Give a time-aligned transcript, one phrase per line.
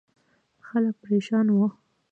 [0.67, 1.65] خلک پرېشان وو.